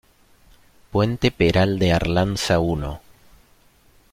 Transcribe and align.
Puente 0.89 1.29
Peral 1.29 1.77
de 1.77 1.93
Arlanza 1.93 2.55
I 2.59 2.97